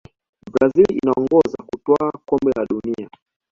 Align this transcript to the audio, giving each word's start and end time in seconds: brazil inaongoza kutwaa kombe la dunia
brazil 0.53 0.85
inaongoza 1.03 1.63
kutwaa 1.69 2.11
kombe 2.25 2.51
la 2.55 2.65
dunia 2.65 3.09